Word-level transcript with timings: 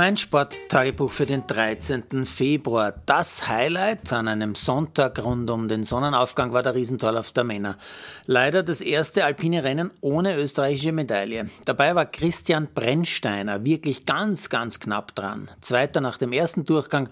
Mein 0.00 0.16
Sporttagebuch 0.16 1.10
für 1.10 1.26
den 1.26 1.46
13. 1.46 2.24
Februar. 2.24 2.94
Das 3.04 3.48
Highlight 3.48 4.10
an 4.14 4.28
einem 4.28 4.54
Sonntag 4.54 5.22
rund 5.22 5.50
um 5.50 5.68
den 5.68 5.84
Sonnenaufgang 5.84 6.54
war 6.54 6.62
der 6.62 6.74
Riesentorlauf 6.74 7.32
der 7.32 7.44
Männer. 7.44 7.76
Leider 8.24 8.62
das 8.62 8.80
erste 8.80 9.26
alpine 9.26 9.62
Rennen 9.62 9.90
ohne 10.00 10.38
österreichische 10.38 10.92
Medaille. 10.92 11.50
Dabei 11.66 11.94
war 11.94 12.06
Christian 12.06 12.68
Brennsteiner 12.74 13.66
wirklich 13.66 14.06
ganz, 14.06 14.48
ganz 14.48 14.80
knapp 14.80 15.14
dran. 15.14 15.50
Zweiter 15.60 16.00
nach 16.00 16.16
dem 16.16 16.32
ersten 16.32 16.64
Durchgang 16.64 17.10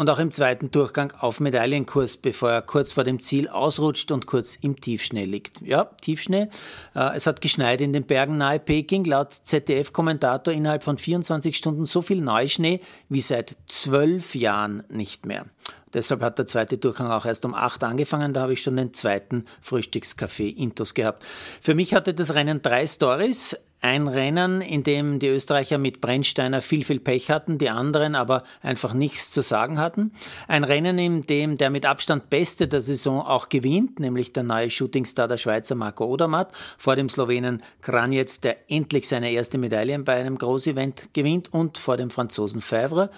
und 0.00 0.08
auch 0.08 0.18
im 0.18 0.32
zweiten 0.32 0.70
Durchgang 0.70 1.12
auf 1.18 1.40
Medaillenkurs, 1.40 2.16
bevor 2.16 2.50
er 2.50 2.62
kurz 2.62 2.90
vor 2.90 3.04
dem 3.04 3.20
Ziel 3.20 3.48
ausrutscht 3.48 4.10
und 4.12 4.24
kurz 4.24 4.54
im 4.54 4.80
Tiefschnee 4.80 5.26
liegt. 5.26 5.60
Ja, 5.60 5.90
Tiefschnee. 6.00 6.48
Äh, 6.94 7.16
es 7.16 7.26
hat 7.26 7.42
geschneit 7.42 7.82
in 7.82 7.92
den 7.92 8.04
Bergen 8.04 8.38
nahe 8.38 8.58
Peking. 8.58 9.04
Laut 9.04 9.30
ZDF-Kommentator 9.30 10.54
innerhalb 10.54 10.84
von 10.84 10.96
24 10.96 11.54
Stunden 11.54 11.84
so 11.84 12.00
viel 12.00 12.22
Neuschnee 12.30 12.80
wie 13.08 13.20
seit 13.20 13.56
zwölf 13.66 14.36
Jahren 14.36 14.84
nicht 14.88 15.26
mehr. 15.26 15.46
Deshalb 15.92 16.22
hat 16.22 16.38
der 16.38 16.46
zweite 16.46 16.78
Durchgang 16.78 17.10
auch 17.10 17.26
erst 17.26 17.44
um 17.44 17.54
acht 17.54 17.82
angefangen. 17.82 18.32
Da 18.32 18.42
habe 18.42 18.52
ich 18.52 18.62
schon 18.62 18.76
den 18.76 18.94
zweiten 18.94 19.44
Frühstückskaffee 19.60 20.48
Intus 20.48 20.94
gehabt. 20.94 21.26
Für 21.60 21.74
mich 21.74 21.92
hatte 21.94 22.14
das 22.14 22.34
Rennen 22.34 22.62
drei 22.62 22.86
Stories. 22.86 23.56
Ein 23.82 24.08
Rennen, 24.08 24.60
in 24.60 24.82
dem 24.82 25.20
die 25.20 25.28
Österreicher 25.28 25.78
mit 25.78 26.02
Brennsteiner 26.02 26.60
viel, 26.60 26.84
viel 26.84 27.00
Pech 27.00 27.30
hatten, 27.30 27.56
die 27.56 27.70
anderen 27.70 28.14
aber 28.14 28.44
einfach 28.60 28.92
nichts 28.92 29.30
zu 29.30 29.40
sagen 29.40 29.78
hatten. 29.78 30.12
Ein 30.48 30.64
Rennen, 30.64 30.98
in 30.98 31.26
dem 31.26 31.56
der 31.56 31.70
mit 31.70 31.86
Abstand 31.86 32.28
Beste 32.28 32.68
der 32.68 32.82
Saison 32.82 33.22
auch 33.22 33.48
gewinnt, 33.48 33.98
nämlich 33.98 34.34
der 34.34 34.42
neue 34.42 34.68
Shootingstar 34.68 35.28
der 35.28 35.38
Schweizer 35.38 35.76
Marco 35.76 36.04
Odermatt, 36.04 36.52
vor 36.76 36.94
dem 36.94 37.08
Slowenen 37.08 37.62
Kranjec, 37.80 38.42
der 38.42 38.70
endlich 38.70 39.08
seine 39.08 39.30
erste 39.30 39.56
Medaille 39.56 39.98
bei 40.00 40.16
einem 40.16 40.36
Großevent 40.36 41.14
gewinnt 41.14 41.50
und 41.50 41.78
vor 41.78 41.96
dem 41.96 42.10
Franzosen 42.10 42.60
Favre. 42.60 43.10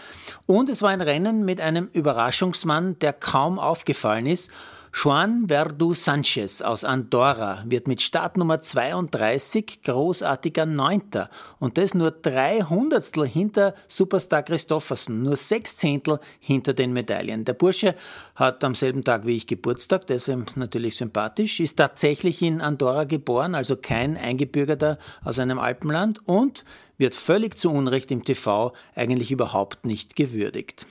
Und 0.46 0.68
es 0.68 0.80
war 0.80 0.90
ein 0.90 1.00
Rennen 1.00 1.44
mit 1.44 1.60
einem 1.60 1.88
Überraschungsmann, 1.92 3.00
der 3.00 3.12
kaum 3.12 3.58
aufgefallen 3.58 4.26
ist 4.26 4.52
Juan 4.94 5.48
Verdu 5.48 5.94
Sanchez 5.94 6.60
aus 6.60 6.84
Andorra 6.84 7.64
wird 7.66 7.88
mit 7.88 8.02
Startnummer 8.02 8.60
32 8.60 9.82
großartiger 9.82 10.66
Neunter 10.66 11.30
und 11.58 11.78
das 11.78 11.94
nur 11.94 12.10
drei 12.10 12.60
Hundertstel 12.60 13.26
hinter 13.26 13.74
Superstar 13.88 14.42
Christoffersen, 14.42 15.22
nur 15.22 15.36
sechs 15.36 15.76
Zehntel 15.76 16.20
hinter 16.40 16.74
den 16.74 16.92
Medaillen. 16.92 17.46
Der 17.46 17.54
Bursche 17.54 17.94
hat 18.34 18.62
am 18.62 18.74
selben 18.74 19.02
Tag 19.02 19.26
wie 19.26 19.36
ich 19.36 19.46
Geburtstag, 19.46 20.06
deshalb 20.06 20.56
natürlich 20.58 20.96
sympathisch, 20.96 21.58
ist 21.58 21.76
tatsächlich 21.76 22.42
in 22.42 22.60
Andorra 22.60 23.04
geboren, 23.04 23.54
also 23.54 23.76
kein 23.76 24.18
Eingebürgerter 24.18 24.98
aus 25.24 25.38
einem 25.38 25.58
Alpenland 25.58 26.20
und 26.28 26.66
wird 26.98 27.14
völlig 27.14 27.56
zu 27.56 27.72
Unrecht 27.72 28.10
im 28.10 28.24
TV 28.24 28.74
eigentlich 28.94 29.32
überhaupt 29.32 29.86
nicht 29.86 30.16
gewürdigt. 30.16 30.86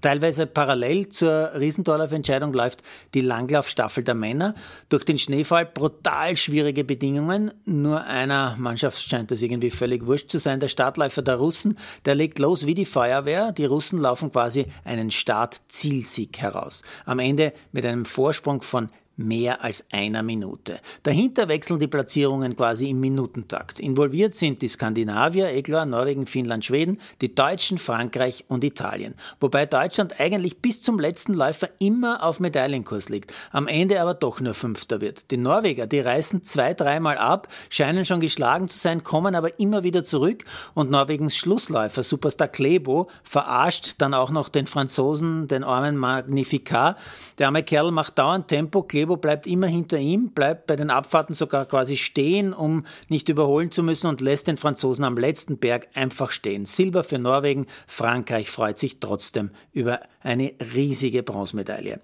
Teilweise 0.00 0.46
parallel 0.46 1.08
zur 1.08 1.52
Riesendorlauf-Entscheidung 1.54 2.52
läuft 2.52 2.82
die 3.14 3.20
Langlaufstaffel 3.20 4.04
der 4.04 4.14
Männer. 4.14 4.54
Durch 4.88 5.04
den 5.04 5.18
Schneefall 5.18 5.66
brutal 5.66 6.36
schwierige 6.36 6.84
Bedingungen. 6.84 7.52
Nur 7.64 8.04
einer 8.04 8.56
Mannschaft 8.58 9.02
scheint 9.02 9.30
das 9.30 9.42
irgendwie 9.42 9.70
völlig 9.70 10.06
wurscht 10.06 10.30
zu 10.30 10.38
sein. 10.38 10.60
Der 10.60 10.68
Startläufer 10.68 11.22
der 11.22 11.36
Russen, 11.36 11.78
der 12.04 12.14
legt 12.14 12.38
los 12.38 12.66
wie 12.66 12.74
die 12.74 12.84
Feuerwehr. 12.84 13.52
Die 13.52 13.64
Russen 13.64 13.98
laufen 13.98 14.32
quasi 14.32 14.66
einen 14.84 15.10
Start-Zielsieg 15.10 16.38
heraus. 16.38 16.82
Am 17.04 17.18
Ende 17.18 17.52
mit 17.72 17.84
einem 17.84 18.04
Vorsprung 18.04 18.62
von 18.62 18.90
mehr 19.18 19.62
als 19.64 19.84
einer 19.92 20.22
Minute. 20.22 20.80
Dahinter 21.02 21.48
wechseln 21.48 21.80
die 21.80 21.88
Platzierungen 21.88 22.56
quasi 22.56 22.88
im 22.88 23.00
Minutentakt. 23.00 23.80
Involviert 23.80 24.34
sind 24.34 24.62
die 24.62 24.68
Skandinavier, 24.68 25.48
Eglar, 25.48 25.86
Norwegen, 25.86 26.26
Finnland, 26.26 26.64
Schweden, 26.64 26.98
die 27.20 27.34
Deutschen, 27.34 27.78
Frankreich 27.78 28.44
und 28.48 28.64
Italien. 28.64 29.14
Wobei 29.40 29.66
Deutschland 29.66 30.20
eigentlich 30.20 30.62
bis 30.62 30.80
zum 30.80 31.00
letzten 31.00 31.34
Läufer 31.34 31.68
immer 31.80 32.22
auf 32.22 32.40
Medaillenkurs 32.40 33.08
liegt, 33.08 33.34
am 33.50 33.66
Ende 33.66 34.00
aber 34.00 34.14
doch 34.14 34.40
nur 34.40 34.54
Fünfter 34.54 35.00
wird. 35.00 35.30
Die 35.30 35.36
Norweger, 35.36 35.86
die 35.86 36.00
reißen 36.00 36.44
zwei, 36.44 36.72
dreimal 36.74 37.18
ab, 37.18 37.48
scheinen 37.70 38.04
schon 38.04 38.20
geschlagen 38.20 38.68
zu 38.68 38.78
sein, 38.78 39.02
kommen 39.02 39.34
aber 39.34 39.58
immer 39.58 39.82
wieder 39.82 40.04
zurück 40.04 40.44
und 40.74 40.90
Norwegens 40.90 41.36
Schlussläufer, 41.36 42.02
Superstar 42.02 42.48
Klebo, 42.48 43.08
verarscht 43.24 43.96
dann 43.98 44.14
auch 44.14 44.30
noch 44.30 44.48
den 44.48 44.66
Franzosen, 44.66 45.48
den 45.48 45.64
armen 45.64 45.96
Magnificat. 45.96 46.98
Der 47.38 47.48
arme 47.48 47.62
Kerl 47.62 47.90
macht 47.90 48.18
dauernd 48.18 48.48
Tempo, 48.48 48.82
Klebo 48.82 49.07
Lebo 49.08 49.16
bleibt 49.16 49.46
immer 49.46 49.68
hinter 49.68 49.96
ihm, 49.96 50.32
bleibt 50.32 50.66
bei 50.66 50.76
den 50.76 50.90
Abfahrten 50.90 51.34
sogar 51.34 51.64
quasi 51.64 51.96
stehen, 51.96 52.52
um 52.52 52.84
nicht 53.08 53.30
überholen 53.30 53.70
zu 53.70 53.82
müssen 53.82 54.06
und 54.06 54.20
lässt 54.20 54.48
den 54.48 54.58
Franzosen 54.58 55.02
am 55.02 55.16
letzten 55.16 55.56
Berg 55.56 55.88
einfach 55.94 56.30
stehen. 56.30 56.66
Silber 56.66 57.02
für 57.02 57.18
Norwegen, 57.18 57.66
Frankreich 57.86 58.50
freut 58.50 58.76
sich 58.76 59.00
trotzdem 59.00 59.50
über 59.72 60.00
eine 60.20 60.52
riesige 60.74 61.22
Bronzemedaille. 61.22 62.00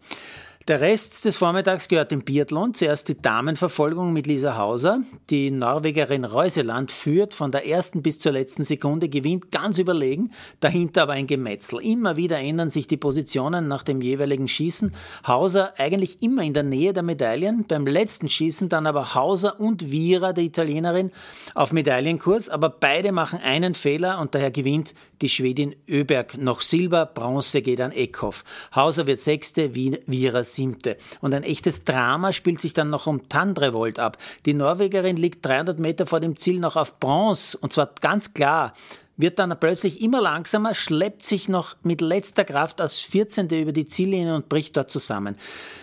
Der 0.66 0.80
Rest 0.80 1.26
des 1.26 1.36
Vormittags 1.36 1.88
gehört 1.88 2.10
dem 2.10 2.22
Biathlon. 2.22 2.72
Zuerst 2.72 3.08
die 3.08 3.20
Damenverfolgung 3.20 4.14
mit 4.14 4.26
Lisa 4.26 4.56
Hauser. 4.56 5.02
Die 5.28 5.50
Norwegerin 5.50 6.24
Reuseland 6.24 6.90
führt 6.90 7.34
von 7.34 7.52
der 7.52 7.66
ersten 7.66 8.00
bis 8.00 8.18
zur 8.18 8.32
letzten 8.32 8.64
Sekunde, 8.64 9.10
gewinnt 9.10 9.50
ganz 9.50 9.78
überlegen. 9.78 10.30
Dahinter 10.60 11.02
aber 11.02 11.12
ein 11.12 11.26
Gemetzel. 11.26 11.80
Immer 11.82 12.16
wieder 12.16 12.38
ändern 12.38 12.70
sich 12.70 12.86
die 12.86 12.96
Positionen 12.96 13.68
nach 13.68 13.82
dem 13.82 14.00
jeweiligen 14.00 14.48
Schießen. 14.48 14.94
Hauser 15.26 15.74
eigentlich 15.76 16.22
immer 16.22 16.42
in 16.42 16.54
der 16.54 16.62
Nähe 16.62 16.94
der 16.94 17.02
Medaillen. 17.02 17.66
Beim 17.68 17.86
letzten 17.86 18.30
Schießen 18.30 18.70
dann 18.70 18.86
aber 18.86 19.14
Hauser 19.14 19.60
und 19.60 19.90
Vira, 19.90 20.32
die 20.32 20.46
Italienerin, 20.46 21.10
auf 21.54 21.74
Medaillenkurs. 21.74 22.48
Aber 22.48 22.70
beide 22.70 23.12
machen 23.12 23.38
einen 23.38 23.74
Fehler 23.74 24.18
und 24.18 24.34
daher 24.34 24.50
gewinnt 24.50 24.94
die 25.20 25.28
Schwedin 25.28 25.76
Öberg 25.86 26.38
noch 26.38 26.62
Silber. 26.62 27.04
Bronze 27.04 27.60
geht 27.60 27.82
an 27.82 27.92
Eckhoff. 27.92 28.44
Hauser 28.74 29.06
wird 29.06 29.20
Sechste, 29.20 29.74
Vira 29.74 30.42
siebte. 30.54 30.96
Und 31.20 31.34
ein 31.34 31.42
echtes 31.42 31.84
Drama 31.84 32.32
spielt 32.32 32.60
sich 32.60 32.72
dann 32.72 32.90
noch 32.90 33.06
um 33.06 33.28
Tandrevolt 33.28 33.98
ab. 33.98 34.18
Die 34.46 34.54
Norwegerin 34.54 35.16
liegt 35.16 35.44
300 35.44 35.78
Meter 35.78 36.06
vor 36.06 36.20
dem 36.20 36.36
Ziel 36.36 36.60
noch 36.60 36.76
auf 36.76 36.98
Bronze 37.00 37.58
und 37.58 37.72
zwar 37.72 37.90
ganz 38.00 38.34
klar 38.34 38.72
wird 39.16 39.38
dann 39.38 39.58
plötzlich 39.58 40.00
immer 40.00 40.20
langsamer, 40.20 40.74
schleppt 40.74 41.22
sich 41.22 41.48
noch 41.48 41.76
mit 41.82 42.00
letzter 42.00 42.44
Kraft 42.44 42.80
als 42.80 43.00
14. 43.00 43.48
über 43.50 43.72
die 43.72 43.86
Ziellinie 43.86 44.34
und 44.34 44.48
bricht 44.48 44.76
dort 44.76 44.90
zusammen. 44.90 45.36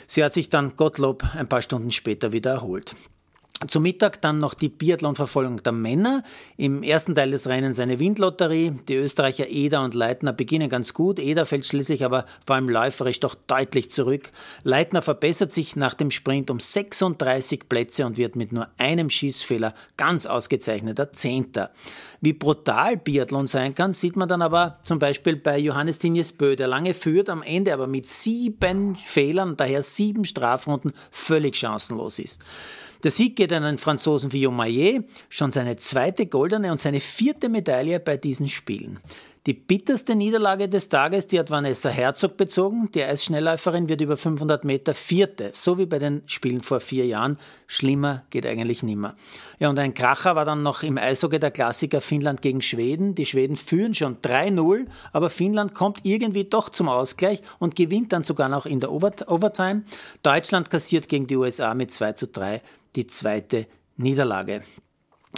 Sie 0.08 0.24
hat 0.24 0.34
sich 0.34 0.50
dann 0.50 0.76
Gottlob 0.76 1.24
ein 1.36 1.48
paar 1.48 1.62
Stunden 1.62 1.92
später 1.92 2.32
wieder 2.32 2.52
erholt. 2.52 2.96
Zum 3.68 3.84
Mittag 3.84 4.20
dann 4.24 4.40
noch 4.40 4.56
die 4.56 4.70
Biathlonverfolgung 4.70 5.62
der 5.62 5.72
Männer. 5.72 6.24
Im 6.58 6.82
ersten 6.82 7.14
Teil 7.14 7.30
des 7.30 7.48
Rennens 7.48 7.80
eine 7.80 8.00
Windlotterie. 8.00 8.72
Die 8.88 8.96
Österreicher 8.96 9.50
Eder 9.50 9.84
und 9.84 9.94
Leitner 9.94 10.34
beginnen 10.34 10.68
ganz 10.68 10.96
gut. 10.96 11.20
Eder 11.20 11.46
fällt 11.46 11.68
schließlich 11.68 12.04
aber 12.04 12.26
vor 12.44 12.56
allem 12.56 12.70
läuferisch 12.70 13.20
doch 13.20 13.36
deutlich 13.36 13.92
zurück. 13.92 14.32
Leitner 14.64 15.04
verbessert 15.04 15.52
sich 15.52 15.76
nach 15.76 15.94
dem 15.94 16.10
Sprint 16.10 16.50
um 16.50 16.60
36 16.60 17.70
Plätze 17.70 18.08
und 18.08 18.18
wird 18.18 18.36
mit 18.36 18.52
nur 18.52 18.68
einem 18.80 19.12
Schießfehler 19.12 19.76
ganz 19.96 20.26
ausgezeichneter 20.26 21.14
Zehnter. 21.14 21.70
Wie 22.20 22.34
brutal 22.34 22.98
Biathlon 22.98 23.46
sein 23.46 23.76
kann, 23.76 23.94
sieht 23.94 24.16
man 24.16 24.28
dann 24.28 24.42
aber 24.42 24.80
zum 24.84 24.98
Beispiel 24.98 25.36
bei 25.36 25.60
Johannes 25.60 26.00
Tinjes 26.00 26.32
Bö, 26.32 26.56
der 26.56 26.68
lange 26.68 26.96
führt, 26.96 27.30
am 27.30 27.44
Ende 27.44 27.74
aber 27.74 27.86
mit 27.86 28.08
sieben 28.08 28.96
Fehlern, 28.96 29.56
daher 29.56 29.84
sieben 29.84 30.26
Strafrunden, 30.26 30.94
völlig 31.12 31.56
chancenlos 31.56 32.18
ist. 32.18 32.42
Der 33.04 33.12
Sieg 33.12 33.36
geht 33.36 33.52
an 33.52 33.64
den 33.64 33.78
Franzosen 33.80 34.30
Guillaume 34.30 34.58
Maillet, 34.58 35.04
schon 35.30 35.52
seine 35.52 35.76
zweite 35.78 36.28
goldene 36.28 36.72
und 36.72 36.80
seine 36.80 37.00
vierte 37.00 37.50
Medaille 37.50 38.00
bei 38.00 38.18
diesen 38.18 38.48
Spielen. 38.48 39.00
Die 39.48 39.56
bitterste 39.56 40.14
Niederlage 40.14 40.70
des 40.70 40.88
Tages, 40.88 41.26
die 41.26 41.40
hat 41.40 41.50
Vanessa 41.50 41.90
Herzog 41.90 42.38
bezogen. 42.38 42.92
Die 42.94 43.04
Eisschnellläuferin 43.04 43.90
wird 43.90 44.02
über 44.02 44.16
500 44.16 44.64
Meter 44.66 44.94
Vierte, 44.94 45.50
so 45.52 45.80
wie 45.80 45.88
bei 45.88 45.98
den 45.98 46.22
Spielen 46.28 46.62
vor 46.62 46.80
vier 46.80 47.08
Jahren. 47.08 47.40
Schlimmer 47.66 48.22
geht 48.30 48.46
eigentlich 48.46 48.84
nimmer. 48.84 49.16
Ja, 49.58 49.72
und 49.72 49.80
ein 49.80 49.96
Kracher 49.96 50.36
war 50.36 50.46
dann 50.46 50.62
noch 50.62 50.84
im 50.84 51.00
Eishockey 51.00 51.40
der 51.40 51.50
Klassiker 51.50 52.02
Finnland 52.02 52.44
gegen 52.44 52.62
Schweden. 52.62 53.16
Die 53.16 53.26
Schweden 53.26 53.56
führen 53.56 53.96
schon 53.96 54.18
3-0, 54.18 54.86
aber 55.12 55.32
Finnland 55.32 55.74
kommt 55.74 56.02
irgendwie 56.04 56.44
doch 56.44 56.70
zum 56.70 56.88
Ausgleich 56.88 57.42
und 57.58 57.76
gewinnt 57.76 58.14
dann 58.14 58.22
sogar 58.22 58.48
noch 58.48 58.68
in 58.68 58.80
der 58.80 58.92
Overtime. 58.92 59.82
Deutschland 60.22 60.70
kassiert 60.70 61.10
gegen 61.10 61.26
die 61.26 61.38
USA 61.38 61.74
mit 61.74 61.92
2 61.92 62.12
zu 62.12 62.28
3 62.28 62.62
die 62.96 63.08
zweite 63.08 63.68
Niederlage. 63.98 64.62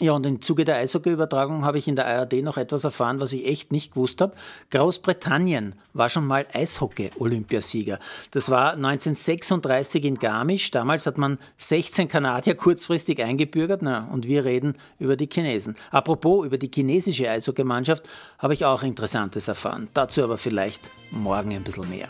Ja, 0.01 0.13
und 0.13 0.25
im 0.25 0.41
Zuge 0.41 0.65
der 0.65 0.77
Eishockey-Übertragung 0.77 1.65
habe 1.65 1.77
ich 1.77 1.87
in 1.87 1.95
der 1.95 2.07
ARD 2.07 2.41
noch 2.41 2.57
etwas 2.57 2.83
erfahren, 2.83 3.19
was 3.19 3.31
ich 3.31 3.45
echt 3.45 3.71
nicht 3.71 3.93
gewusst 3.93 4.21
habe. 4.21 4.33
Großbritannien 4.71 5.75
war 5.93 6.09
schon 6.09 6.25
mal 6.25 6.47
Eishockey-Olympiasieger. 6.51 7.99
Das 8.31 8.49
war 8.49 8.73
1936 8.73 10.03
in 10.03 10.17
Garmisch. 10.17 10.71
Damals 10.71 11.05
hat 11.05 11.19
man 11.19 11.37
16 11.57 12.07
Kanadier 12.07 12.55
kurzfristig 12.55 13.21
eingebürgert. 13.21 13.83
Na, 13.83 14.09
und 14.11 14.27
wir 14.27 14.45
reden 14.45 14.73
über 14.97 15.15
die 15.15 15.29
Chinesen. 15.31 15.75
Apropos 15.91 16.43
über 16.43 16.57
die 16.57 16.71
chinesische 16.73 17.29
Eishockeymannschaft 17.29 18.09
habe 18.39 18.55
ich 18.55 18.65
auch 18.65 18.81
Interessantes 18.81 19.47
erfahren. 19.47 19.89
Dazu 19.93 20.23
aber 20.23 20.39
vielleicht 20.39 20.89
morgen 21.11 21.53
ein 21.53 21.63
bisschen 21.63 21.87
mehr. 21.89 22.09